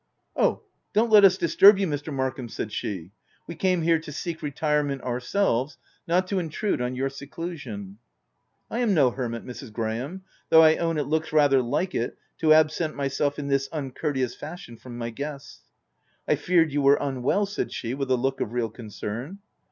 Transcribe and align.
"Oh, 0.35 0.63
don't 0.93 1.11
let 1.11 1.23
us 1.23 1.37
disturb 1.37 1.77
you 1.77 1.85
Mr. 1.85 2.11
Mark 2.11 2.37
ham 2.37 2.47
V 2.47 2.51
said 2.51 2.71
she." 2.71 3.11
We 3.47 3.53
came 3.53 3.83
here 3.83 3.99
to 3.99 4.11
seek 4.11 4.41
re 4.41 4.49
tirement 4.49 5.03
ourselves; 5.03 5.77
not 6.07 6.25
to 6.29 6.39
intrude 6.39 6.81
on 6.81 6.95
your 6.95 7.09
seclusion/'" 7.09 7.97
I 8.71 8.79
am 8.79 8.95
no 8.95 9.11
hermit, 9.11 9.45
Mrs. 9.45 9.71
Graham— 9.71 10.23
though 10.49 10.63
I 10.63 10.77
own 10.77 10.97
it 10.97 11.03
looks 11.03 11.31
rather 11.31 11.61
like 11.61 11.93
it, 11.93 12.17
to 12.39 12.51
absent 12.51 12.95
myself 12.95 13.37
in 13.37 13.45
this 13.47 13.69
uncourteous 13.71 14.33
fashion 14.33 14.75
from 14.75 14.97
my 14.97 15.11
guests." 15.11 15.61
u 16.27 16.31
I 16.33 16.35
feared 16.35 16.71
you 16.73 16.81
were 16.81 16.97
unwell/' 16.99 17.47
said 17.47 17.71
she 17.71 17.93
with 17.93 18.09
a 18.09 18.17
look 18.17 18.41
of 18.41 18.53
real 18.53 18.71
concern. 18.71 19.37